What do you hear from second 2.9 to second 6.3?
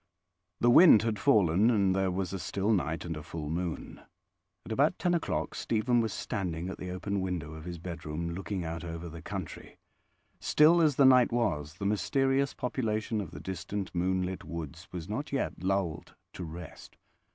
and a full moon. At about ten o'clock Stephen was